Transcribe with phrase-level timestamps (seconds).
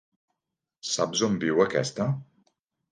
[0.93, 2.13] Saps on viu aquesta??